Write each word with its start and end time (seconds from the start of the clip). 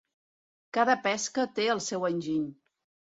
Cada 0.77 0.95
pesca 1.07 1.45
té 1.59 1.67
el 1.73 1.83
seu 1.89 2.07
enginy. 2.09 2.49